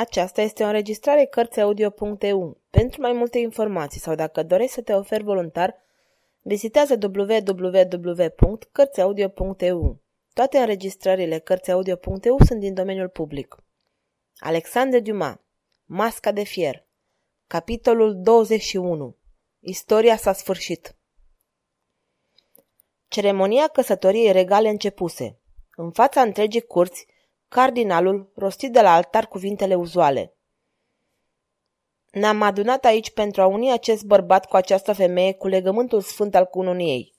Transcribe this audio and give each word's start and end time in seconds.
Aceasta 0.00 0.40
este 0.40 0.62
o 0.62 0.66
înregistrare 0.66 1.24
Cărțiaudio.eu. 1.24 2.60
Pentru 2.70 3.00
mai 3.00 3.12
multe 3.12 3.38
informații 3.38 4.00
sau 4.00 4.14
dacă 4.14 4.42
dorești 4.42 4.72
să 4.72 4.82
te 4.82 4.92
oferi 4.92 5.22
voluntar, 5.22 5.74
vizitează 6.42 6.98
www.cărțiaudio.eu. 7.02 9.98
Toate 10.32 10.58
înregistrările 10.58 11.38
Cărțiaudio.eu 11.38 12.38
sunt 12.46 12.60
din 12.60 12.74
domeniul 12.74 13.08
public. 13.08 13.56
Alexandre 14.36 15.00
Dumas 15.00 15.36
Masca 15.84 16.32
de 16.32 16.42
fier 16.42 16.86
Capitolul 17.46 18.22
21 18.22 19.16
Istoria 19.58 20.16
s-a 20.16 20.32
sfârșit 20.32 20.96
Ceremonia 23.08 23.66
căsătoriei 23.66 24.32
regale 24.32 24.68
începuse. 24.68 25.38
În 25.76 25.90
fața 25.90 26.20
întregii 26.20 26.60
curți, 26.60 27.06
Cardinalul 27.50 28.32
rosti 28.34 28.68
de 28.68 28.80
la 28.80 28.94
altar 28.94 29.26
cuvintele 29.26 29.74
uzuale. 29.74 30.34
Ne-am 32.10 32.42
adunat 32.42 32.84
aici 32.84 33.10
pentru 33.10 33.42
a 33.42 33.46
uni 33.46 33.72
acest 33.72 34.04
bărbat 34.04 34.46
cu 34.46 34.56
această 34.56 34.92
femeie 34.92 35.32
cu 35.32 35.46
legământul 35.46 36.00
sfânt 36.00 36.34
al 36.34 36.44
cununiei. 36.44 37.14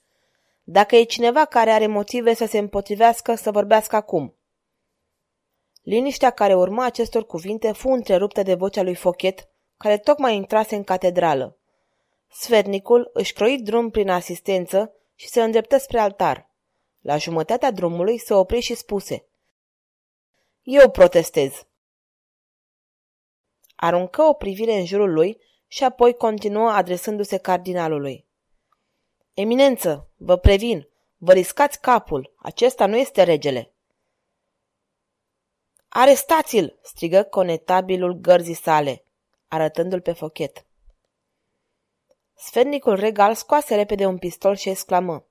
Dacă 0.62 0.96
e 0.96 1.02
cineva 1.02 1.44
care 1.44 1.70
are 1.70 1.86
motive 1.86 2.34
să 2.34 2.46
se 2.46 2.58
împotrivească, 2.58 3.34
să 3.34 3.50
vorbească 3.50 3.96
acum. 3.96 4.34
Liniștea 5.82 6.30
care 6.30 6.54
urma 6.54 6.84
acestor 6.84 7.26
cuvinte 7.26 7.72
fu 7.72 7.88
întreruptă 7.88 8.42
de 8.42 8.54
vocea 8.54 8.82
lui 8.82 8.94
Fochet, 8.94 9.48
care 9.76 9.98
tocmai 9.98 10.36
intrase 10.36 10.76
în 10.76 10.84
catedrală. 10.84 11.56
Sfernicul 12.30 13.10
își 13.12 13.32
croi 13.32 13.58
drum 13.62 13.90
prin 13.90 14.10
asistență 14.10 14.94
și 15.14 15.28
se 15.28 15.42
îndreptă 15.42 15.78
spre 15.78 15.98
altar. 15.98 16.50
La 17.00 17.16
jumătatea 17.16 17.70
drumului 17.70 18.18
se 18.18 18.34
opri 18.34 18.60
și 18.60 18.74
spuse– 18.74 19.26
eu 20.62 20.90
protestez. 20.90 21.66
Aruncă 23.76 24.22
o 24.22 24.32
privire 24.32 24.74
în 24.74 24.84
jurul 24.84 25.12
lui 25.12 25.40
și 25.66 25.84
apoi 25.84 26.14
continuă 26.14 26.70
adresându-se 26.70 27.38
cardinalului. 27.38 28.26
Eminență, 29.34 30.10
vă 30.16 30.36
previn, 30.36 30.88
vă 31.16 31.32
riscați 31.32 31.80
capul, 31.80 32.34
acesta 32.36 32.86
nu 32.86 32.96
este 32.96 33.22
regele. 33.22 33.74
Arestați-l! 35.88 36.78
strigă 36.82 37.22
conetabilul 37.22 38.12
gărzii 38.12 38.54
sale, 38.54 39.04
arătându-l 39.48 40.00
pe 40.00 40.12
fochet. 40.12 40.66
Sfernicul 42.34 42.94
regal 42.94 43.34
scoase 43.34 43.74
repede 43.74 44.06
un 44.06 44.18
pistol 44.18 44.56
și 44.56 44.68
exclamă. 44.68 45.26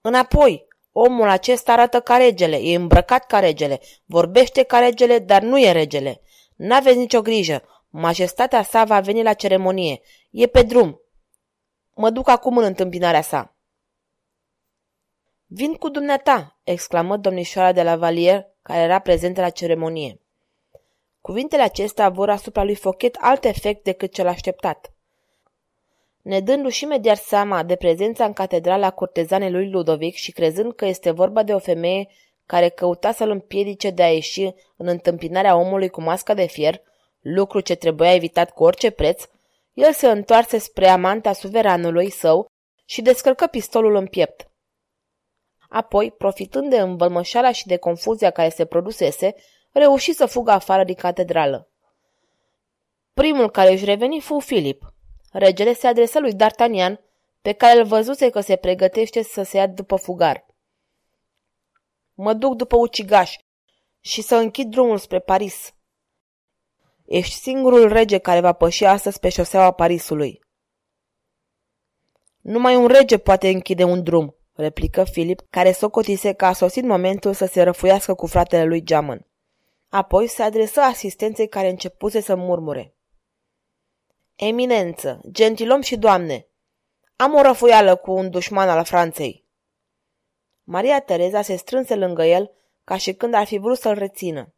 Înapoi! 0.00 0.68
Omul 0.92 1.28
acesta 1.28 1.72
arată 1.72 2.00
ca 2.00 2.16
regele, 2.16 2.56
e 2.56 2.74
îmbrăcat 2.74 3.26
ca 3.26 3.38
regele, 3.38 3.80
vorbește 4.04 4.62
ca 4.62 4.78
regele, 4.78 5.18
dar 5.18 5.42
nu 5.42 5.58
e 5.58 5.72
regele. 5.72 6.20
N-aveți 6.56 6.96
nicio 6.96 7.22
grijă, 7.22 7.62
majestatea 7.88 8.62
sa 8.62 8.84
va 8.84 9.00
veni 9.00 9.22
la 9.22 9.32
ceremonie, 9.32 10.00
e 10.30 10.46
pe 10.46 10.62
drum. 10.62 11.00
Mă 11.94 12.10
duc 12.10 12.28
acum 12.28 12.56
în 12.56 12.64
întâmpinarea 12.64 13.20
sa. 13.20 13.54
Vin 15.46 15.74
cu 15.74 15.88
dumneata, 15.88 16.58
exclamă 16.62 17.16
domnișoara 17.16 17.72
de 17.72 17.82
la 17.82 17.96
Valier, 17.96 18.46
care 18.62 18.80
era 18.80 18.98
prezentă 18.98 19.40
la 19.40 19.50
ceremonie. 19.50 20.20
Cuvintele 21.20 21.62
acestea 21.62 22.08
vor 22.08 22.30
asupra 22.30 22.64
lui 22.64 22.74
Fochet 22.74 23.16
alt 23.20 23.44
efect 23.44 23.84
decât 23.84 24.12
cel 24.12 24.26
așteptat. 24.26 24.92
Ne 26.22 26.40
dându-și 26.40 26.84
imediat 26.84 27.18
seama 27.18 27.62
de 27.62 27.76
prezența 27.76 28.24
în 28.24 28.32
catedrală 28.32 28.84
a 28.84 28.90
curtezanei 28.90 29.50
lui 29.50 29.70
Ludovic 29.70 30.14
și 30.14 30.32
crezând 30.32 30.74
că 30.74 30.86
este 30.86 31.10
vorba 31.10 31.42
de 31.42 31.54
o 31.54 31.58
femeie 31.58 32.08
care 32.46 32.68
căuta 32.68 33.12
să-l 33.12 33.30
împiedice 33.30 33.90
de 33.90 34.02
a 34.02 34.12
ieși 34.12 34.42
în 34.76 34.86
întâmpinarea 34.86 35.56
omului 35.56 35.88
cu 35.88 36.02
masca 36.02 36.34
de 36.34 36.46
fier, 36.46 36.82
lucru 37.20 37.60
ce 37.60 37.74
trebuia 37.74 38.14
evitat 38.14 38.50
cu 38.50 38.64
orice 38.64 38.90
preț, 38.90 39.24
el 39.72 39.92
se 39.92 40.10
întoarse 40.10 40.58
spre 40.58 40.88
amanta 40.88 41.32
suveranului 41.32 42.10
său 42.10 42.46
și 42.84 43.02
descărcă 43.02 43.46
pistolul 43.46 43.94
în 43.94 44.06
piept. 44.06 44.50
Apoi, 45.68 46.10
profitând 46.10 46.70
de 46.70 46.80
învălmășarea 46.80 47.52
și 47.52 47.66
de 47.66 47.76
confuzia 47.76 48.30
care 48.30 48.48
se 48.48 48.64
produsese, 48.64 49.34
reuși 49.72 50.12
să 50.12 50.26
fugă 50.26 50.50
afară 50.50 50.84
din 50.84 50.94
catedrală. 50.94 51.68
Primul 53.14 53.50
care 53.50 53.72
își 53.72 53.84
reveni 53.84 54.20
fu 54.20 54.38
Filip, 54.38 54.92
Regele 55.30 55.72
se 55.74 55.86
adresă 55.86 56.18
lui 56.18 56.34
D'Artagnan, 56.34 57.00
pe 57.42 57.52
care 57.52 57.78
îl 57.78 57.84
văzuse 57.84 58.30
că 58.30 58.40
se 58.40 58.56
pregătește 58.56 59.22
să 59.22 59.42
se 59.42 59.56
ia 59.56 59.66
după 59.66 59.96
fugar. 59.96 60.46
Mă 62.14 62.32
duc 62.32 62.54
după 62.54 62.76
ucigaș 62.76 63.36
și 64.00 64.22
să 64.22 64.36
închid 64.36 64.70
drumul 64.70 64.98
spre 64.98 65.18
Paris. 65.18 65.74
Ești 67.04 67.34
singurul 67.34 67.88
rege 67.92 68.18
care 68.18 68.40
va 68.40 68.52
păși 68.52 68.84
astăzi 68.84 69.18
pe 69.18 69.28
șoseaua 69.28 69.70
Parisului. 69.70 70.40
Numai 72.40 72.76
un 72.76 72.86
rege 72.86 73.18
poate 73.18 73.48
închide 73.48 73.84
un 73.84 74.02
drum, 74.02 74.36
replică 74.52 75.04
Filip, 75.04 75.40
care 75.50 75.72
socotise 75.72 76.32
că 76.32 76.44
a 76.44 76.52
sosit 76.52 76.84
momentul 76.84 77.32
să 77.32 77.46
se 77.46 77.62
răfuiască 77.62 78.14
cu 78.14 78.26
fratele 78.26 78.64
lui 78.64 78.82
Geamăn. 78.82 79.26
Apoi 79.88 80.26
se 80.26 80.42
adresă 80.42 80.80
asistenței 80.80 81.48
care 81.48 81.68
începuse 81.68 82.20
să 82.20 82.34
murmure. 82.36 82.94
Eminență, 84.42 85.20
gentilom 85.30 85.80
și 85.80 85.96
doamne, 85.96 86.46
am 87.16 87.34
o 87.34 87.42
răfuială 87.42 87.96
cu 87.96 88.12
un 88.12 88.30
dușman 88.30 88.68
al 88.68 88.84
Franței. 88.84 89.46
Maria 90.62 91.00
Tereza 91.00 91.42
se 91.42 91.56
strânse 91.56 91.94
lângă 91.94 92.24
el 92.24 92.50
ca 92.84 92.96
și 92.96 93.14
când 93.14 93.34
ar 93.34 93.46
fi 93.46 93.58
vrut 93.58 93.78
să-l 93.78 93.94
rețină. 93.94 94.54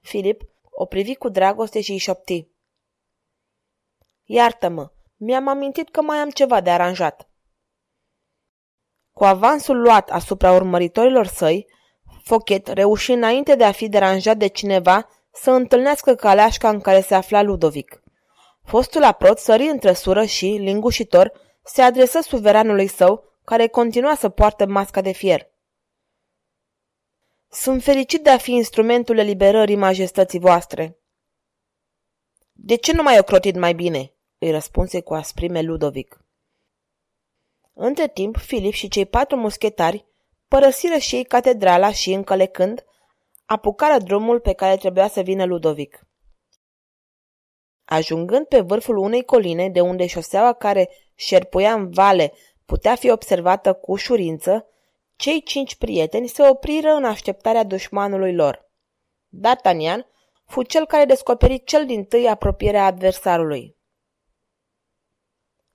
Filip 0.00 0.42
o 0.70 0.84
privi 0.84 1.14
cu 1.14 1.28
dragoste 1.28 1.80
și 1.80 1.90
îi 1.90 1.98
șopti. 1.98 2.48
Iartă-mă, 4.24 4.90
mi-am 5.16 5.48
amintit 5.48 5.90
că 5.90 6.02
mai 6.02 6.18
am 6.18 6.30
ceva 6.30 6.60
de 6.60 6.70
aranjat. 6.70 7.28
Cu 9.12 9.24
avansul 9.24 9.80
luat 9.80 10.10
asupra 10.10 10.52
urmăritorilor 10.52 11.26
săi, 11.26 11.66
Fochet 12.22 12.66
reuși 12.66 13.12
înainte 13.12 13.54
de 13.54 13.64
a 13.64 13.72
fi 13.72 13.88
deranjat 13.88 14.36
de 14.36 14.46
cineva 14.46 15.08
să 15.32 15.50
întâlnească 15.50 16.14
caleașca 16.14 16.68
în 16.68 16.80
care 16.80 17.00
se 17.00 17.14
afla 17.14 17.42
Ludovic. 17.42 18.00
Fostul 18.66 19.02
aprot 19.02 19.38
sări 19.38 19.62
în 19.62 19.78
trăsură 19.78 20.24
și, 20.24 20.46
lingușitor, 20.46 21.32
se 21.62 21.82
adresă 21.82 22.20
suveranului 22.20 22.86
său, 22.86 23.24
care 23.44 23.66
continua 23.66 24.14
să 24.14 24.28
poartă 24.28 24.66
masca 24.66 25.00
de 25.00 25.12
fier. 25.12 25.50
Sunt 27.50 27.82
fericit 27.82 28.22
de 28.22 28.30
a 28.30 28.38
fi 28.38 28.52
instrumentul 28.52 29.18
eliberării 29.18 29.76
majestății 29.76 30.38
voastre. 30.38 30.98
De 32.52 32.74
ce 32.74 32.92
nu 32.92 33.02
mai 33.02 33.18
ocrotit 33.18 33.56
mai 33.56 33.74
bine? 33.74 34.12
îi 34.38 34.50
răspunse 34.50 35.00
cu 35.00 35.14
asprime 35.14 35.60
Ludovic. 35.60 36.24
Între 37.72 38.08
timp, 38.08 38.36
Filip 38.36 38.72
și 38.72 38.88
cei 38.88 39.06
patru 39.06 39.36
muschetari 39.36 40.04
părăsiră 40.48 40.96
și 40.98 41.14
ei 41.14 41.24
catedrala 41.24 41.92
și, 41.92 42.12
încălecând, 42.12 42.84
apucară 43.44 43.98
drumul 43.98 44.40
pe 44.40 44.52
care 44.52 44.76
trebuia 44.76 45.08
să 45.08 45.20
vină 45.20 45.44
Ludovic. 45.44 46.06
Ajungând 47.86 48.46
pe 48.46 48.60
vârful 48.60 48.96
unei 48.96 49.24
coline, 49.24 49.68
de 49.68 49.80
unde 49.80 50.06
șoseaua 50.06 50.52
care 50.52 50.90
șerpuia 51.14 51.72
în 51.72 51.90
vale 51.90 52.32
putea 52.64 52.94
fi 52.94 53.10
observată 53.10 53.72
cu 53.72 53.90
ușurință, 53.92 54.66
cei 55.16 55.42
cinci 55.42 55.76
prieteni 55.76 56.26
se 56.28 56.48
opriră 56.48 56.90
în 56.90 57.04
așteptarea 57.04 57.64
dușmanului 57.64 58.34
lor. 58.34 58.70
D'Artagnan 59.28 60.06
fu 60.44 60.62
cel 60.62 60.86
care 60.86 61.04
descoperi 61.04 61.64
cel 61.64 61.86
din 61.86 62.04
tâi 62.04 62.28
apropierea 62.28 62.84
adversarului. 62.84 63.76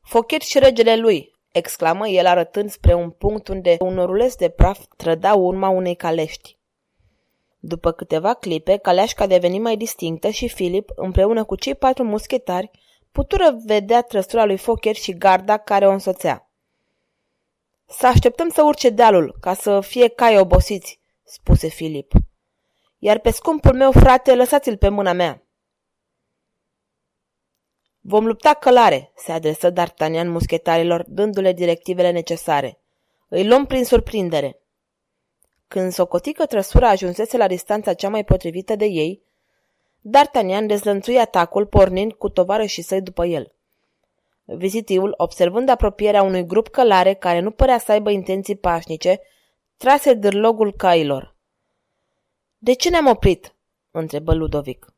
Fochet 0.02 0.42
și 0.42 0.60
regele 0.60 0.96
lui, 0.96 1.32
exclamă 1.52 2.08
el 2.08 2.26
arătând 2.26 2.70
spre 2.70 2.94
un 2.94 3.10
punct 3.10 3.48
unde 3.48 3.78
un 3.80 3.98
oruleț 3.98 4.36
de 4.36 4.50
praf 4.50 4.80
trăda 4.98 5.34
urma 5.34 5.70
unei 5.70 5.96
calești. 5.96 6.60
După 7.64 7.92
câteva 7.92 8.34
clipe, 8.34 8.78
caleașca 8.78 9.28
deveni 9.28 9.60
mai 9.60 9.78
distinctă 9.78 10.30
și 10.30 10.48
Filip, 10.48 10.92
împreună 10.96 11.44
cu 11.44 11.56
cei 11.56 11.76
patru 11.76 12.04
muschetari, 12.04 12.72
putură 13.12 13.58
vedea 13.66 14.02
trăsura 14.02 14.46
lui 14.46 14.58
Focher 14.58 14.96
și 14.96 15.18
garda 15.18 15.58
care 15.58 15.88
o 15.88 15.92
însoțea. 15.92 16.50
Să 17.86 18.08
așteptăm 18.08 18.50
să 18.50 18.64
urce 18.64 18.90
dealul, 18.90 19.36
ca 19.40 19.54
să 19.54 19.80
fie 19.80 20.08
cai 20.08 20.40
obosiți, 20.40 21.00
spuse 21.24 21.68
Filip. 21.68 22.12
Iar 22.98 23.20
pe 23.20 23.32
scumpul 23.32 23.76
meu 23.76 23.92
frate, 23.92 24.36
lăsați-l 24.36 24.78
pe 24.78 24.90
mâna 24.90 25.14
mea. 25.14 25.44
Vom 28.00 28.26
lupta 28.26 28.54
călare, 28.54 29.12
se 29.16 29.32
adresă 29.32 29.72
D'Artagnan 29.72 30.28
muschetarilor, 30.28 31.06
dându-le 31.08 31.54
directivele 31.54 32.12
necesare. 32.12 32.80
Îi 33.28 33.48
luăm 33.48 33.66
prin 33.66 33.86
surprindere. 33.86 34.61
Când 35.72 35.92
socoti 35.92 36.34
că 36.34 36.46
trăsura 36.46 36.90
ajunsese 36.90 37.38
la 37.38 37.48
distanța 37.48 37.94
cea 37.94 38.10
mai 38.10 38.24
potrivită 38.24 38.76
de 38.76 38.86
ei, 38.86 39.24
D'Artagnan 40.02 40.66
dezlănțui 40.68 41.20
atacul 41.20 41.66
pornind 41.66 42.14
cu 42.14 42.32
și 42.66 42.82
săi 42.82 43.02
după 43.02 43.26
el. 43.26 43.54
Vizitiul, 44.44 45.14
observând 45.18 45.70
apropierea 45.70 46.22
unui 46.22 46.46
grup 46.46 46.68
călare 46.68 47.14
care 47.14 47.40
nu 47.40 47.52
părea 47.52 47.78
să 47.78 47.92
aibă 47.92 48.10
intenții 48.10 48.56
pașnice, 48.56 49.22
trase 49.78 50.14
dârlogul 50.14 50.74
cailor. 50.74 51.36
De 52.58 52.74
ce 52.74 52.90
ne-am 52.90 53.08
oprit?" 53.08 53.56
întrebă 53.92 54.34
Ludovic. 54.34 54.94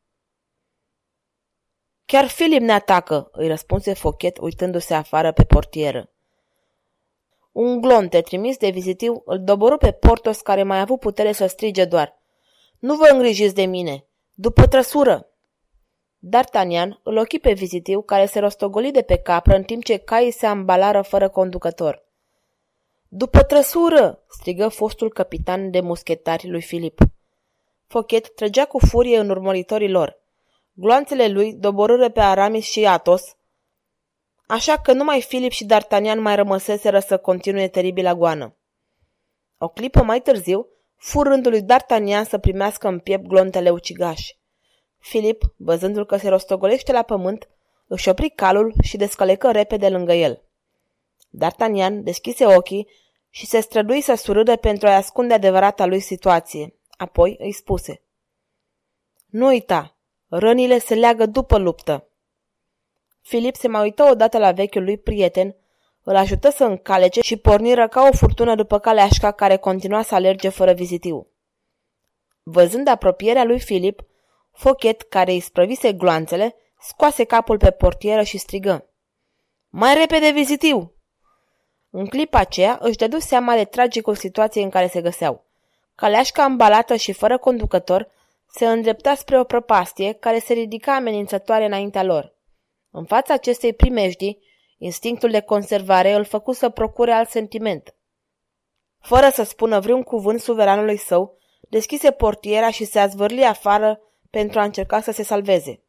Chiar 2.04 2.26
Filip 2.26 2.60
ne 2.60 2.72
atacă, 2.72 3.28
îi 3.32 3.48
răspunse 3.48 3.92
Fochet 3.92 4.38
uitându-se 4.38 4.94
afară 4.94 5.32
pe 5.32 5.44
portieră. 5.44 6.13
Un 7.54 7.80
glonte 7.80 8.20
trimis 8.20 8.56
de 8.56 8.70
vizitiu 8.70 9.22
îl 9.24 9.40
doborâ 9.44 9.76
pe 9.76 9.92
Portos 9.92 10.40
care 10.40 10.62
mai 10.62 10.76
a 10.76 10.80
avut 10.80 11.00
putere 11.00 11.32
să 11.32 11.46
strige 11.46 11.84
doar. 11.84 12.20
Nu 12.78 12.94
vă 12.94 13.08
îngrijiți 13.10 13.54
de 13.54 13.64
mine! 13.64 14.06
După 14.32 14.66
trăsură! 14.66 15.28
D'Artagnan 16.18 17.00
îl 17.02 17.16
ochi 17.16 17.40
pe 17.40 17.52
vizitiu 17.52 18.02
care 18.02 18.26
se 18.26 18.38
rostogoli 18.38 18.90
de 18.90 19.02
pe 19.02 19.16
capră 19.16 19.54
în 19.54 19.62
timp 19.62 19.84
ce 19.84 19.96
caii 19.96 20.30
se 20.30 20.46
ambalară 20.46 21.02
fără 21.02 21.28
conducător. 21.28 22.04
După 23.08 23.42
trăsură!" 23.42 24.24
strigă 24.28 24.68
fostul 24.68 25.12
capitan 25.12 25.70
de 25.70 25.80
muschetari 25.80 26.50
lui 26.50 26.62
Filip. 26.62 26.98
Fochet 27.86 28.34
trăgea 28.34 28.64
cu 28.64 28.78
furie 28.78 29.18
în 29.18 29.30
urmăritorii 29.30 29.90
lor. 29.90 30.20
Gloanțele 30.72 31.28
lui 31.28 31.52
doborâre 31.52 32.10
pe 32.10 32.20
Aramis 32.20 32.64
și 32.64 32.86
Atos, 32.86 33.36
așa 34.46 34.78
că 34.78 34.92
numai 34.92 35.22
Filip 35.22 35.50
și 35.50 35.66
D'Artagnan 35.66 36.18
mai 36.18 36.36
rămăseseră 36.36 36.98
să 36.98 37.18
continue 37.18 37.68
teribila 37.68 38.14
goană. 38.14 38.56
O 39.58 39.68
clipă 39.68 40.02
mai 40.02 40.20
târziu, 40.20 40.68
furându 40.96 41.48
lui 41.48 41.62
D'Artagnan 41.62 42.28
să 42.28 42.38
primească 42.38 42.88
în 42.88 42.98
piept 42.98 43.26
glontele 43.26 43.70
ucigași. 43.70 44.38
Filip, 44.98 45.42
văzându-l 45.56 46.06
că 46.06 46.16
se 46.16 46.28
rostogolește 46.28 46.92
la 46.92 47.02
pământ, 47.02 47.48
își 47.86 48.08
opri 48.08 48.30
calul 48.30 48.74
și 48.82 48.96
descălecă 48.96 49.50
repede 49.50 49.88
lângă 49.88 50.12
el. 50.12 50.42
D'Artagnan 51.38 52.02
deschise 52.02 52.46
ochii 52.46 52.88
și 53.30 53.46
se 53.46 53.60
strădui 53.60 54.00
să 54.00 54.14
surâdă 54.14 54.56
pentru 54.56 54.86
a-i 54.86 54.94
ascunde 54.94 55.34
adevărata 55.34 55.86
lui 55.86 56.00
situație. 56.00 56.74
Apoi 56.96 57.36
îi 57.38 57.52
spuse. 57.52 58.02
Nu 59.26 59.46
uita, 59.46 59.96
rănile 60.28 60.78
se 60.78 60.94
leagă 60.94 61.26
după 61.26 61.58
luptă. 61.58 62.08
Filip 63.26 63.56
se 63.56 63.68
mai 63.68 63.82
uită 63.82 64.02
odată 64.02 64.38
la 64.38 64.52
vechiul 64.52 64.84
lui 64.84 64.98
prieten, 64.98 65.56
îl 66.02 66.16
ajută 66.16 66.50
să 66.50 66.64
încalece 66.64 67.20
și 67.20 67.36
porniră 67.36 67.88
ca 67.88 68.08
o 68.12 68.16
furtună 68.16 68.54
după 68.54 68.78
caleașca 68.78 69.30
care 69.30 69.56
continua 69.56 70.02
să 70.02 70.14
alerge 70.14 70.48
fără 70.48 70.72
vizitiu. 70.72 71.26
Văzând 72.42 72.88
apropierea 72.88 73.44
lui 73.44 73.60
Filip, 73.60 74.00
Fochet, 74.52 75.02
care 75.02 75.32
îi 75.32 75.40
sprăvise 75.40 75.92
gloanțele, 75.92 76.54
scoase 76.80 77.24
capul 77.24 77.58
pe 77.58 77.70
portieră 77.70 78.22
și 78.22 78.38
strigă. 78.38 78.86
Mai 79.68 79.94
repede 79.94 80.30
vizitiu! 80.30 80.92
În 81.90 82.06
clipa 82.06 82.38
aceea 82.38 82.78
își 82.80 82.96
dădu 82.96 83.18
seama 83.18 83.54
de 83.54 83.64
tragicul 83.64 84.14
situației 84.14 84.64
în 84.64 84.70
care 84.70 84.86
se 84.86 85.00
găseau. 85.00 85.44
Caleașca 85.94 86.42
ambalată 86.42 86.96
și 86.96 87.12
fără 87.12 87.38
conducător 87.38 88.08
se 88.50 88.66
îndrepta 88.66 89.14
spre 89.14 89.38
o 89.40 89.44
prăpastie 89.44 90.12
care 90.12 90.38
se 90.38 90.52
ridica 90.52 90.94
amenințătoare 90.94 91.64
înaintea 91.64 92.02
lor. 92.02 92.33
În 92.96 93.04
fața 93.04 93.34
acestei 93.34 93.72
primejdii, 93.72 94.38
instinctul 94.78 95.30
de 95.30 95.40
conservare 95.40 96.12
îl 96.12 96.24
făcu 96.24 96.52
să 96.52 96.68
procure 96.68 97.12
alt 97.12 97.28
sentiment. 97.28 97.94
Fără 99.00 99.28
să 99.28 99.42
spună 99.42 99.80
vreun 99.80 100.02
cuvânt 100.02 100.40
suveranului 100.40 100.96
său, 100.96 101.38
deschise 101.60 102.10
portiera 102.10 102.70
și 102.70 102.84
se 102.84 102.98
azvârli 102.98 103.44
afară 103.44 104.00
pentru 104.30 104.58
a 104.58 104.62
încerca 104.62 105.00
să 105.00 105.10
se 105.10 105.22
salveze. 105.22 105.82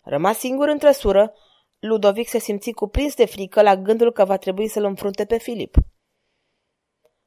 Rămas 0.00 0.38
singur 0.38 0.68
în 0.68 0.78
trăsură, 0.78 1.32
Ludovic 1.78 2.28
se 2.28 2.38
simți 2.38 2.70
cuprins 2.70 3.14
de 3.14 3.24
frică 3.24 3.62
la 3.62 3.76
gândul 3.76 4.12
că 4.12 4.24
va 4.24 4.36
trebui 4.36 4.68
să-l 4.68 4.84
înfrunte 4.84 5.24
pe 5.24 5.38
Filip. 5.38 5.76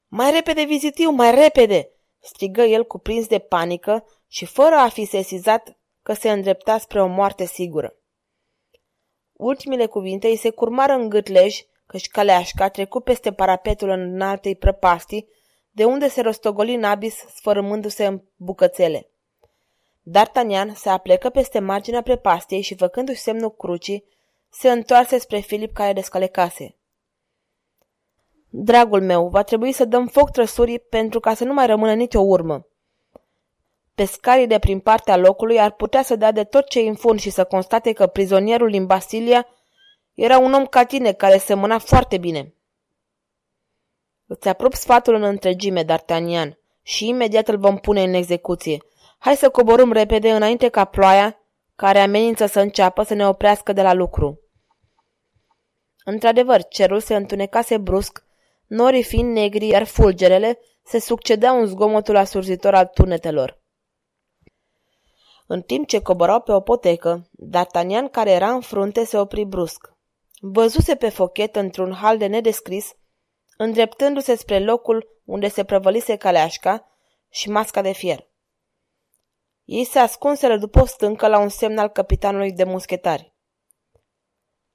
Mai 0.07 0.31
repede, 0.31 0.63
vizitiu, 0.63 1.09
mai 1.09 1.35
repede!" 1.35 1.89
strigă 2.19 2.61
el 2.61 2.85
cuprins 2.85 3.27
de 3.27 3.39
panică 3.39 4.05
și 4.27 4.45
fără 4.45 4.75
a 4.75 4.89
fi 4.89 5.05
sesizat 5.05 5.77
că 6.03 6.13
se 6.13 6.31
îndrepta 6.31 6.77
spre 6.77 7.01
o 7.01 7.07
moarte 7.07 7.45
sigură. 7.45 7.97
Ultimile 9.37 9.85
cuvinte 9.85 10.27
îi 10.27 10.35
se 10.35 10.49
curmară 10.49 10.93
în 10.93 11.09
gâtlej, 11.09 11.59
căci 11.85 12.09
caleașca 12.09 12.69
trecut 12.69 13.03
peste 13.03 13.31
parapetul 13.31 13.89
în 13.89 14.21
altei 14.21 14.55
prăpastii, 14.55 15.27
de 15.71 15.85
unde 15.85 16.07
se 16.07 16.21
rostogoli 16.21 16.73
în 16.73 16.83
abis 16.83 17.15
sfărâmându-se 17.35 18.05
în 18.05 18.21
bucățele. 18.35 19.09
D'Artagnan 20.11 20.73
se 20.73 20.89
aplecă 20.89 21.29
peste 21.29 21.59
marginea 21.59 22.01
prepastiei 22.01 22.61
și, 22.61 22.75
făcându-și 22.75 23.19
semnul 23.19 23.55
crucii, 23.55 24.03
se 24.49 24.71
întoarse 24.71 25.17
spre 25.17 25.39
Filip 25.39 25.73
care 25.73 25.93
descălecase. 25.93 26.75
Dragul 28.49 29.01
meu, 29.01 29.27
va 29.27 29.43
trebui 29.43 29.71
să 29.71 29.85
dăm 29.85 30.07
foc 30.07 30.31
trăsurii 30.31 30.79
pentru 30.79 31.19
ca 31.19 31.33
să 31.33 31.43
nu 31.43 31.53
mai 31.53 31.65
rămână 31.65 31.93
nicio 31.93 32.19
urmă. 32.19 32.67
Pescarii 33.97 34.47
de 34.47 34.59
prin 34.59 34.79
partea 34.79 35.17
locului 35.17 35.59
ar 35.59 35.71
putea 35.71 36.03
să 36.03 36.15
dea 36.15 36.31
de 36.31 36.43
tot 36.43 36.67
ce 36.67 36.79
infun 36.79 37.17
și 37.17 37.29
să 37.29 37.43
constate 37.43 37.93
că 37.93 38.07
prizonierul 38.07 38.69
din 38.69 38.85
Basilia 38.85 39.47
era 40.13 40.37
un 40.37 40.53
om 40.53 40.65
ca 40.65 40.83
tine 40.83 41.13
care 41.13 41.37
se 41.37 41.53
mâna 41.53 41.77
foarte 41.77 42.17
bine. 42.17 42.53
Îți 44.25 44.47
aprob 44.47 44.73
sfatul 44.73 45.13
în 45.13 45.23
întregime, 45.23 45.83
D'Artagnan, 45.83 46.57
și 46.81 47.07
imediat 47.07 47.47
îl 47.47 47.57
vom 47.57 47.77
pune 47.77 48.03
în 48.03 48.13
execuție. 48.13 48.83
Hai 49.17 49.35
să 49.35 49.49
coborâm 49.49 49.91
repede 49.91 50.31
înainte 50.31 50.69
ca 50.69 50.85
ploaia, 50.85 51.39
care 51.75 51.99
amenință 51.99 52.45
să 52.45 52.59
înceapă, 52.59 53.03
să 53.03 53.13
ne 53.13 53.27
oprească 53.27 53.73
de 53.73 53.81
la 53.81 53.93
lucru. 53.93 54.39
Într-adevăr, 56.03 56.63
cerul 56.63 56.99
se 56.99 57.15
întunecase 57.15 57.77
brusc, 57.77 58.23
norii 58.67 59.03
fiind 59.03 59.33
negri, 59.33 59.67
iar 59.67 59.83
fulgerele 59.83 60.59
se 60.83 60.99
succedeau 60.99 61.59
în 61.59 61.65
zgomotul 61.65 62.15
asurzitor 62.15 62.73
al 62.75 62.85
tunetelor. 62.85 63.65
În 65.47 65.61
timp 65.61 65.87
ce 65.87 66.01
coborau 66.01 66.41
pe 66.41 66.51
o 66.51 66.59
potecă, 66.59 67.29
D'Artagnan, 67.49 68.11
care 68.11 68.31
era 68.31 68.51
în 68.51 68.61
frunte, 68.61 69.03
se 69.03 69.17
opri 69.17 69.45
brusc. 69.45 69.93
Văzuse 70.39 70.95
pe 70.95 71.09
fochet 71.09 71.55
într-un 71.55 71.93
hal 71.93 72.17
de 72.17 72.25
nedescris, 72.25 72.95
îndreptându-se 73.57 74.35
spre 74.35 74.59
locul 74.59 75.21
unde 75.25 75.47
se 75.47 75.63
prăvălise 75.63 76.15
caleașca 76.15 76.91
și 77.29 77.49
masca 77.49 77.81
de 77.81 77.91
fier. 77.91 78.27
Ei 79.65 79.83
se 79.83 79.99
ascunseră 79.99 80.57
după 80.57 80.81
o 80.81 80.85
stâncă 80.85 81.27
la 81.27 81.39
un 81.39 81.49
semn 81.49 81.77
al 81.77 81.89
capitanului 81.89 82.51
de 82.51 82.63
muschetari. 82.63 83.33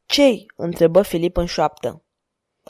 Cei?" 0.06 0.46
întrebă 0.56 1.02
Filip 1.02 1.36
în 1.36 1.46
șoaptă. 1.46 2.02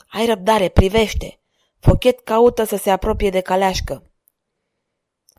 Ai 0.07 0.25
răbdare, 0.25 0.69
privește! 0.69 1.39
Fochet 1.79 2.19
caută 2.19 2.63
să 2.63 2.75
se 2.75 2.89
apropie 2.89 3.29
de 3.29 3.41
caleașcă. 3.41 4.11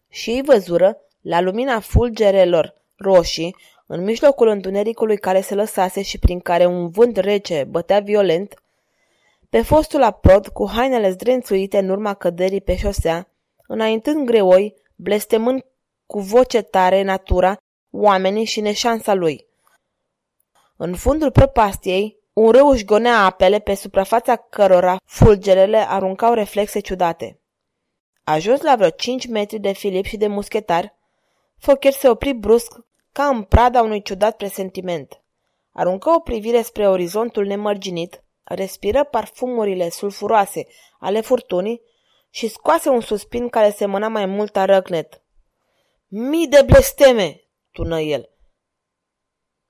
Și 0.08 0.30
ei 0.30 0.42
văzură, 0.42 1.03
la 1.24 1.40
lumina 1.40 1.80
fulgerelor 1.80 2.74
roșii, 2.96 3.56
în 3.86 4.04
mijlocul 4.04 4.48
întunericului 4.48 5.16
care 5.16 5.40
se 5.40 5.54
lăsase 5.54 6.02
și 6.02 6.18
prin 6.18 6.40
care 6.40 6.66
un 6.66 6.88
vânt 6.88 7.16
rece 7.16 7.64
bătea 7.68 8.00
violent, 8.00 8.54
pe 9.50 9.62
fostul 9.62 10.02
aprod, 10.02 10.48
cu 10.48 10.68
hainele 10.68 11.10
zdrențuite 11.10 11.78
în 11.78 11.88
urma 11.88 12.14
căderii 12.14 12.60
pe 12.60 12.76
șosea, 12.76 13.28
înaintând 13.66 14.26
greoi, 14.26 14.74
blestemând 14.96 15.64
cu 16.06 16.20
voce 16.20 16.62
tare 16.62 17.02
natura, 17.02 17.56
oamenii 17.90 18.44
și 18.44 18.60
neșansa 18.60 19.14
lui. 19.14 19.46
În 20.76 20.94
fundul 20.94 21.30
prăpastiei, 21.30 22.18
un 22.32 22.50
râu 22.50 22.68
își 22.68 22.84
gonea 22.84 23.24
apele 23.24 23.58
pe 23.58 23.74
suprafața 23.74 24.36
cărora 24.36 24.96
fulgerele 25.04 25.88
aruncau 25.88 26.34
reflexe 26.34 26.80
ciudate. 26.80 27.38
Ajuns 28.24 28.60
la 28.60 28.76
vreo 28.76 28.90
cinci 28.90 29.26
metri 29.26 29.58
de 29.58 29.72
Filip 29.72 30.04
și 30.04 30.16
de 30.16 30.26
muschetar, 30.26 30.94
Focher 31.58 31.92
se 31.92 32.08
opri 32.08 32.32
brusc 32.32 32.72
ca 33.12 33.26
în 33.26 33.42
prada 33.42 33.82
unui 33.82 34.02
ciudat 34.02 34.36
presentiment. 34.36 35.22
Aruncă 35.72 36.10
o 36.10 36.20
privire 36.20 36.62
spre 36.62 36.88
orizontul 36.88 37.46
nemărginit, 37.46 38.24
respiră 38.44 39.04
parfumurile 39.04 39.88
sulfuroase 39.88 40.66
ale 40.98 41.20
furtunii 41.20 41.82
și 42.30 42.48
scoase 42.48 42.88
un 42.88 43.00
suspin 43.00 43.48
care 43.48 43.70
semăna 43.70 44.08
mai 44.08 44.26
mult 44.26 44.56
a 44.56 44.64
răcnet. 44.64 45.22
Mii 46.06 46.48
de 46.48 46.62
blesteme!" 46.62 47.40
tună 47.70 48.00
el. 48.00 48.30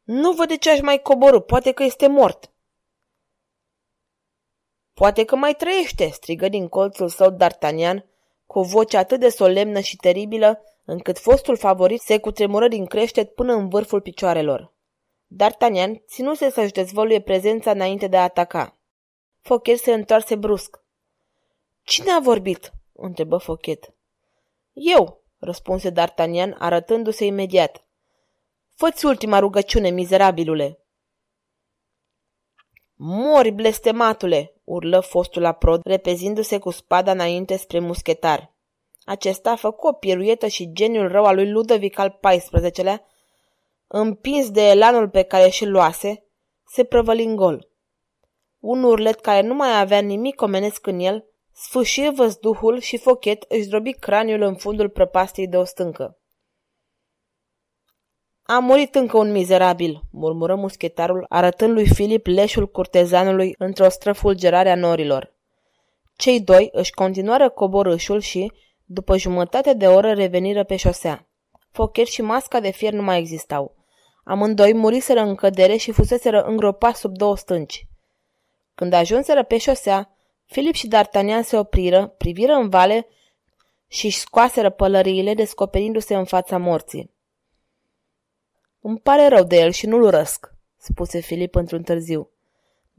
Nu 0.02 0.32
văd 0.32 0.48
de 0.48 0.56
ce 0.56 0.70
aș 0.70 0.80
mai 0.80 0.98
coborâ, 0.98 1.40
poate 1.40 1.72
că 1.72 1.82
este 1.82 2.06
mort." 2.08 2.52
Poate 4.94 5.24
că 5.24 5.36
mai 5.36 5.54
trăiește!" 5.54 6.08
strigă 6.08 6.48
din 6.48 6.68
colțul 6.68 7.08
său 7.08 7.36
D'Artagnan, 7.36 8.04
cu 8.46 8.58
o 8.58 8.62
voce 8.62 8.96
atât 8.96 9.20
de 9.20 9.28
solemnă 9.28 9.80
și 9.80 9.96
teribilă, 9.96 10.62
încât 10.84 11.18
fostul 11.18 11.56
favorit 11.56 12.00
se 12.00 12.18
cutremură 12.18 12.68
din 12.68 12.86
creștet 12.86 13.34
până 13.34 13.52
în 13.52 13.68
vârful 13.68 14.00
picioarelor. 14.00 14.72
D'Artagnan 15.42 16.04
ținuse 16.06 16.50
să-și 16.50 16.72
dezvăluie 16.72 17.20
prezența 17.20 17.70
înainte 17.70 18.06
de 18.06 18.16
a 18.16 18.22
ataca. 18.22 18.78
Fochet 19.40 19.78
se 19.78 19.92
întoarse 19.92 20.34
brusc. 20.34 20.82
Cine 21.82 22.10
a 22.10 22.20
vorbit?" 22.20 22.72
întrebă 22.92 23.36
Fochet. 23.36 23.94
Eu," 24.72 25.22
răspunse 25.38 25.92
D'Artagnan, 25.92 26.54
arătându-se 26.58 27.24
imediat. 27.24 27.84
Făți 28.74 29.06
ultima 29.06 29.38
rugăciune, 29.38 29.90
mizerabilule!" 29.90 30.78
Mori, 32.94 33.50
blestematule!" 33.50 34.54
urlă 34.64 35.00
fostul 35.00 35.44
aprod, 35.44 35.80
repezindu-se 35.84 36.58
cu 36.58 36.70
spada 36.70 37.10
înainte 37.10 37.56
spre 37.56 37.78
muschetar. 37.78 38.53
Acesta 39.04 39.56
făcu 39.56 39.86
o 39.86 39.92
piruietă 39.92 40.46
și 40.46 40.72
geniul 40.72 41.08
rău 41.08 41.24
al 41.24 41.34
lui 41.34 41.50
Ludovic 41.50 41.98
al 41.98 42.18
XIV-lea, 42.20 43.06
împins 43.86 44.50
de 44.50 44.68
elanul 44.68 45.08
pe 45.08 45.22
care 45.22 45.48
și-l 45.48 45.70
luase, 45.70 46.24
se 46.66 46.84
prăvăli 46.84 47.24
în 47.24 47.36
gol. 47.36 47.68
Un 48.58 48.82
urlet 48.82 49.20
care 49.20 49.46
nu 49.46 49.54
mai 49.54 49.80
avea 49.80 50.00
nimic 50.00 50.40
omenesc 50.40 50.86
în 50.86 50.98
el, 50.98 51.24
sfâșie 51.52 52.10
văzduhul 52.10 52.80
și 52.80 52.98
Fochet 52.98 53.44
își 53.48 53.68
drobi 53.68 53.92
craniul 53.92 54.40
în 54.40 54.56
fundul 54.56 54.88
prăpastiei 54.88 55.48
de 55.48 55.56
o 55.56 55.64
stâncă. 55.64 56.18
A 58.42 58.58
murit 58.58 58.94
încă 58.94 59.18
un 59.18 59.32
mizerabil, 59.32 60.00
murmură 60.10 60.54
muschetarul, 60.54 61.26
arătând 61.28 61.72
lui 61.72 61.88
Filip 61.88 62.26
leșul 62.26 62.68
curtezanului 62.68 63.54
într-o 63.58 63.88
străfulgerare 63.88 64.70
a 64.70 64.74
norilor. 64.74 65.34
Cei 66.16 66.40
doi 66.40 66.68
își 66.72 66.92
continuară 66.92 67.50
coborâșul 67.50 68.20
și, 68.20 68.52
după 68.94 69.16
jumătate 69.16 69.72
de 69.72 69.86
oră, 69.86 70.12
reveniră 70.12 70.64
pe 70.64 70.76
șosea. 70.76 71.26
Fochet 71.70 72.06
și 72.06 72.22
masca 72.22 72.60
de 72.60 72.70
fier 72.70 72.92
nu 72.92 73.02
mai 73.02 73.18
existau. 73.18 73.76
Amândoi 74.24 74.74
muriseră 74.74 75.20
în 75.20 75.34
cădere 75.34 75.76
și 75.76 75.92
fuseseră 75.92 76.42
îngropați 76.42 77.00
sub 77.00 77.16
două 77.16 77.36
stânci. 77.36 77.86
Când 78.74 78.92
ajunseră 78.92 79.44
pe 79.44 79.58
șosea, 79.58 80.16
Filip 80.44 80.74
și 80.74 80.88
D'Artagnan 80.88 81.42
se 81.42 81.56
opriră, 81.56 82.06
priviră 82.06 82.52
în 82.52 82.68
vale 82.68 83.06
și 83.88 84.06
își 84.06 84.18
scoaseră 84.18 84.70
pălăriile, 84.70 85.34
descoperindu-se 85.34 86.14
în 86.14 86.24
fața 86.24 86.58
morții. 86.58 87.10
Îmi 88.80 88.98
pare 88.98 89.28
rău 89.28 89.44
de 89.44 89.56
el 89.56 89.70
și 89.70 89.86
nu-l 89.86 90.02
urăsc, 90.02 90.54
spuse 90.76 91.20
Filip 91.20 91.54
într-un 91.54 91.82
târziu. 91.82 92.30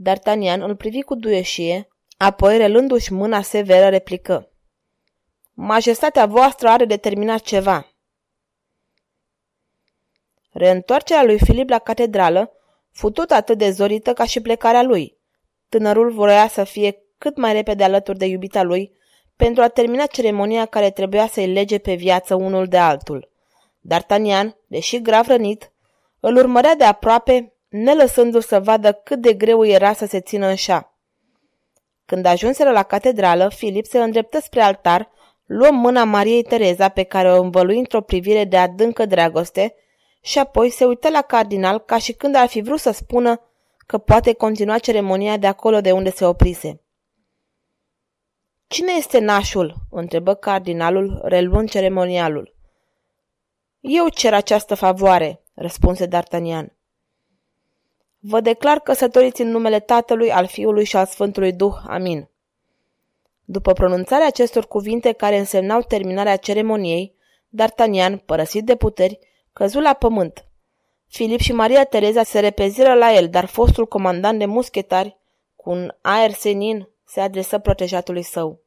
D'Artagnan 0.03 0.59
îl 0.59 0.75
privi 0.75 1.01
cu 1.01 1.15
duieșie, 1.15 1.87
apoi, 2.17 2.57
relându-și 2.57 3.13
mâna 3.13 3.41
severă, 3.41 3.89
replică. 3.89 4.49
Majestatea 5.57 6.25
voastră 6.25 6.67
are 6.67 6.85
determinat 6.85 7.41
ceva. 7.41 7.87
Reîntoarcerea 10.51 11.23
lui 11.23 11.39
Filip 11.39 11.69
la 11.69 11.79
catedrală 11.79 12.51
fu 12.91 13.09
tot 13.09 13.31
atât 13.31 13.57
de 13.57 13.69
zorită 13.69 14.13
ca 14.13 14.25
și 14.25 14.41
plecarea 14.41 14.81
lui. 14.81 15.17
Tânărul 15.69 16.11
voia 16.11 16.47
să 16.47 16.63
fie 16.63 17.03
cât 17.17 17.37
mai 17.37 17.53
repede 17.53 17.83
alături 17.83 18.17
de 18.17 18.25
iubita 18.25 18.63
lui 18.63 18.91
pentru 19.35 19.63
a 19.63 19.67
termina 19.67 20.05
ceremonia 20.05 20.65
care 20.65 20.91
trebuia 20.91 21.27
să-i 21.27 21.53
lege 21.53 21.77
pe 21.77 21.93
viață 21.93 22.35
unul 22.35 22.67
de 22.67 22.77
altul. 22.77 23.29
D'Artagnan, 23.93 24.55
deși 24.67 25.01
grav 25.01 25.27
rănit, 25.27 25.71
îl 26.19 26.35
urmărea 26.35 26.75
de 26.75 26.83
aproape, 26.83 27.53
nelăsându-l 27.67 28.41
să 28.41 28.59
vadă 28.59 28.91
cât 28.91 29.19
de 29.21 29.33
greu 29.33 29.65
era 29.65 29.93
să 29.93 30.05
se 30.05 30.19
țină 30.19 30.47
în 30.47 30.55
șa. 30.55 30.97
Când 32.05 32.25
ajunseră 32.25 32.71
la 32.71 32.83
catedrală, 32.83 33.49
Filip 33.49 33.85
se 33.85 33.99
îndreptă 33.99 34.39
spre 34.39 34.61
altar, 34.61 35.13
luă 35.45 35.71
mâna 35.71 36.03
Mariei 36.03 36.43
Tereza 36.43 36.89
pe 36.89 37.03
care 37.03 37.31
o 37.31 37.41
învălui 37.41 37.77
într-o 37.77 38.01
privire 38.01 38.43
de 38.43 38.57
adâncă 38.57 39.05
dragoste 39.05 39.75
și 40.21 40.39
apoi 40.39 40.69
se 40.69 40.85
uită 40.85 41.09
la 41.09 41.21
cardinal 41.21 41.79
ca 41.79 41.97
și 41.97 42.13
când 42.13 42.35
ar 42.35 42.47
fi 42.47 42.61
vrut 42.61 42.79
să 42.79 42.91
spună 42.91 43.41
că 43.85 43.97
poate 43.97 44.33
continua 44.33 44.77
ceremonia 44.77 45.37
de 45.37 45.47
acolo 45.47 45.81
de 45.81 45.91
unde 45.91 46.11
se 46.11 46.25
oprise. 46.25 46.81
Cine 48.67 48.91
este 48.97 49.19
nașul?" 49.19 49.75
întrebă 49.91 50.33
cardinalul, 50.33 51.21
reluând 51.23 51.69
ceremonialul. 51.69 52.55
Eu 53.79 54.07
cer 54.07 54.33
această 54.33 54.75
favoare," 54.75 55.41
răspunse 55.53 56.07
D'Artagnan. 56.07 56.65
Vă 58.19 58.39
declar 58.39 58.79
căsătoriți 58.79 59.41
în 59.41 59.49
numele 59.49 59.79
Tatălui, 59.79 60.31
al 60.31 60.47
Fiului 60.47 60.85
și 60.85 60.95
al 60.95 61.05
Sfântului 61.05 61.53
Duh. 61.53 61.75
Amin. 61.87 62.29
După 63.45 63.73
pronunțarea 63.73 64.27
acestor 64.27 64.67
cuvinte 64.67 65.11
care 65.11 65.37
însemnau 65.37 65.81
terminarea 65.81 66.37
ceremoniei, 66.37 67.15
D'Artagnan, 67.55 68.25
părăsit 68.25 68.65
de 68.65 68.75
puteri, 68.75 69.19
căzu 69.53 69.79
la 69.79 69.93
pământ. 69.93 70.45
Filip 71.07 71.39
și 71.39 71.53
Maria 71.53 71.83
Tereza 71.83 72.23
se 72.23 72.39
repeziră 72.39 72.93
la 72.93 73.13
el, 73.13 73.29
dar 73.29 73.45
fostul 73.45 73.87
comandant 73.87 74.39
de 74.39 74.45
muschetari, 74.45 75.17
cu 75.55 75.69
un 75.69 75.91
aer 76.01 76.31
senin, 76.31 76.89
se 77.05 77.21
adresă 77.21 77.59
protejatului 77.59 78.23
său. 78.23 78.59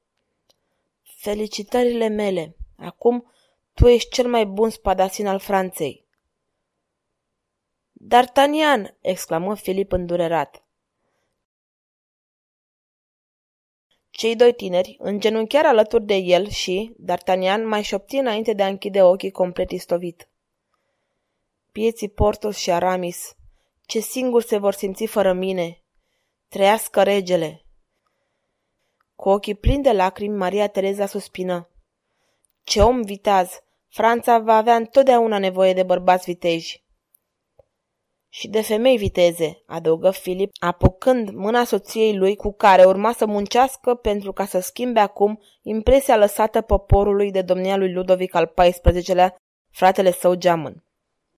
Felicitările 1.02 2.08
mele! 2.08 2.56
Acum 2.76 3.32
tu 3.74 3.86
ești 3.86 4.10
cel 4.10 4.28
mai 4.28 4.46
bun 4.46 4.70
spadasin 4.70 5.26
al 5.26 5.38
Franței. 5.38 6.06
D'Artagnan! 7.92 8.96
exclamă 9.00 9.54
Filip 9.54 9.92
îndurerat. 9.92 10.62
Cei 14.18 14.36
doi 14.36 14.52
tineri 14.52 14.96
îngenunchiară 15.00 15.66
alături 15.66 16.04
de 16.04 16.14
el 16.14 16.48
și, 16.48 16.94
D'Artagnan 17.04 17.64
mai 17.64 17.82
șopti 17.82 18.16
înainte 18.16 18.52
de 18.52 18.62
a 18.62 18.66
închide 18.66 19.02
ochii 19.02 19.30
complet 19.30 19.70
istovit. 19.70 20.28
Pieții 21.72 22.08
Portos 22.08 22.56
și 22.56 22.70
Aramis, 22.70 23.36
ce 23.86 23.98
singur 24.00 24.42
se 24.42 24.58
vor 24.58 24.72
simți 24.72 25.06
fără 25.06 25.32
mine! 25.32 25.82
Trăiască 26.48 27.02
regele! 27.02 27.64
Cu 29.16 29.28
ochii 29.28 29.54
plini 29.54 29.82
de 29.82 29.92
lacrimi, 29.92 30.36
Maria 30.36 30.68
Tereza 30.68 31.06
suspină. 31.06 31.68
Ce 32.64 32.82
om 32.82 33.02
viteaz! 33.02 33.50
Franța 33.88 34.38
va 34.38 34.56
avea 34.56 34.74
întotdeauna 34.74 35.38
nevoie 35.38 35.72
de 35.72 35.82
bărbați 35.82 36.24
viteji. 36.24 36.82
Și 38.28 38.48
de 38.48 38.60
femei 38.60 38.96
viteze, 38.96 39.62
adăugă 39.66 40.10
Filip, 40.10 40.50
apucând 40.58 41.30
mâna 41.30 41.64
soției 41.64 42.16
lui 42.16 42.36
cu 42.36 42.52
care 42.52 42.84
urma 42.84 43.12
să 43.12 43.26
muncească 43.26 43.94
pentru 43.94 44.32
ca 44.32 44.44
să 44.44 44.60
schimbe 44.60 45.00
acum 45.00 45.40
impresia 45.62 46.16
lăsată 46.16 46.60
poporului 46.60 47.30
de 47.30 47.42
domnia 47.42 47.76
lui 47.76 47.92
Ludovic 47.92 48.34
al 48.34 48.52
XIV-lea, 48.54 49.36
fratele 49.70 50.12
său 50.12 50.34
geamăn. 50.34 50.87